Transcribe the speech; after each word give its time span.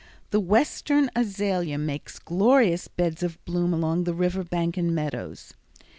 The 0.31 0.39
western 0.39 1.11
azalea 1.15 1.77
makes 1.77 2.17
glorious 2.17 2.87
beds 2.87 3.21
of 3.21 3.37
bloom 3.45 3.71
along 3.71 4.05
the 4.05 4.15
river 4.15 4.43
bank 4.43 4.75
and 4.75 4.95
meadows. 4.95 5.53